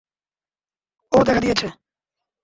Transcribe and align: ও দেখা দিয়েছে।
ও 1.11 1.17
দেখা 1.23 1.41
দিয়েছে। 1.41 1.67